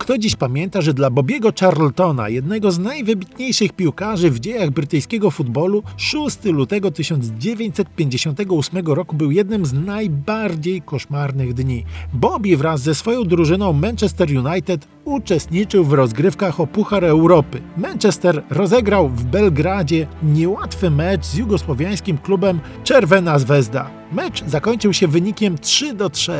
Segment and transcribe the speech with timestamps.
[0.00, 5.82] Kto dziś pamięta, że dla Bobiego Charltona, jednego z najwybitniejszych piłkarzy w dziejach brytyjskiego futbolu,
[5.96, 11.84] 6 lutego 1958 roku był jednym z najbardziej koszmarnych dni.
[12.12, 17.60] Bobby wraz ze swoją drużyną Manchester United uczestniczył w rozgrywkach o Puchar Europy.
[17.76, 23.90] Manchester rozegrał w Belgradzie niełatwy mecz z jugosłowiańskim klubem Czerwena Zvezda.
[24.12, 26.32] Mecz zakończył się wynikiem 3 do 3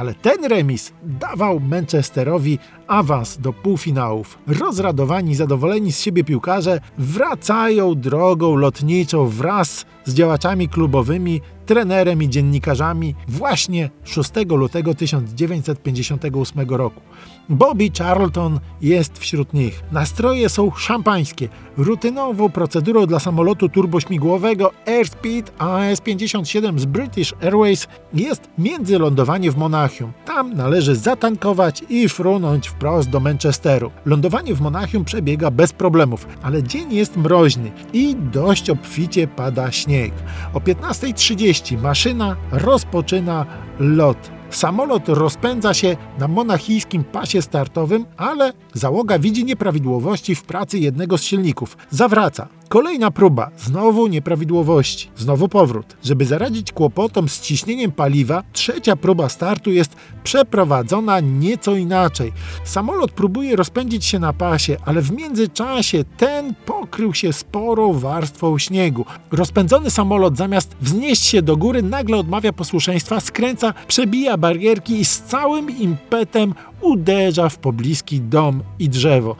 [0.00, 4.38] ale ten remis dawał Manchesterowi awans do półfinałów.
[4.46, 11.40] Rozradowani, zadowoleni z siebie piłkarze wracają drogą lotniczą wraz z działaczami klubowymi,
[11.70, 17.00] trenerem i dziennikarzami właśnie 6 lutego 1958 roku.
[17.48, 19.82] Bobby Charlton jest wśród nich.
[19.92, 21.48] Nastroje są szampańskie.
[21.76, 30.12] Rutynową procedurą dla samolotu turbośmigłowego Airspeed AS-57 z British Airways jest międzylądowanie w Monachium.
[30.34, 33.90] Tam należy zatankować i frunąć wprost do Manchesteru.
[34.06, 40.12] Lądowanie w Monachium przebiega bez problemów, ale dzień jest mroźny i dość obficie pada śnieg.
[40.54, 43.46] O 15.30 maszyna rozpoczyna
[43.78, 44.30] lot.
[44.50, 51.22] Samolot rozpędza się na monachijskim pasie startowym, ale załoga widzi nieprawidłowości w pracy jednego z
[51.22, 51.76] silników.
[51.90, 52.59] Zawraca.
[52.70, 55.96] Kolejna próba, znowu nieprawidłowości, znowu powrót.
[56.04, 62.32] Żeby zaradzić kłopotom z ciśnieniem paliwa, trzecia próba startu jest przeprowadzona nieco inaczej.
[62.64, 69.04] Samolot próbuje rozpędzić się na pasie, ale w międzyczasie ten pokrył się sporą warstwą śniegu.
[69.30, 75.20] Rozpędzony samolot zamiast wznieść się do góry nagle odmawia posłuszeństwa, skręca, przebija barierki i z
[75.20, 79.36] całym impetem uderza w pobliski dom i drzewo.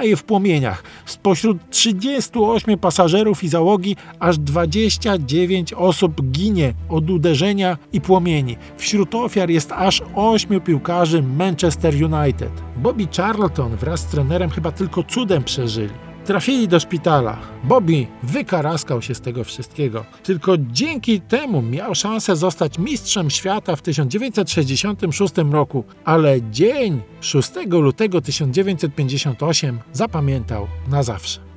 [0.00, 0.82] Staje w płomieniach.
[1.06, 8.56] Spośród 38 pasażerów i załogi aż 29 osób ginie od uderzenia i płomieni.
[8.76, 12.52] Wśród ofiar jest aż 8 piłkarzy Manchester United.
[12.76, 16.09] Bobby Charlton wraz z trenerem chyba tylko cudem przeżyli.
[16.30, 17.38] Trafili do szpitala.
[17.64, 20.04] Bobby wykaraskał się z tego wszystkiego.
[20.22, 28.20] Tylko dzięki temu miał szansę zostać mistrzem świata w 1966 roku, ale dzień 6 lutego
[28.20, 31.49] 1958 zapamiętał na zawsze.